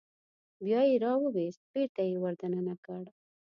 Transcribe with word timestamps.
بیا 0.65 0.79
یې 0.89 0.95
راوویست 1.03 1.61
بېرته 1.71 2.01
یې 2.09 2.15
ور 2.21 2.33
دننه 2.41 2.75
کړ. 2.85 3.03